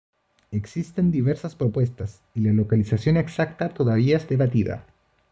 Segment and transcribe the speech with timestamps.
[0.49, 4.83] Existen diversas propuestas y la localización exacta todavía es debatida.